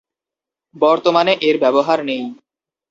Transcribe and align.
বর্তমানে 0.75 1.33
এর 1.41 1.55
ব্যবহার 1.59 1.99
নেই। 2.05 2.23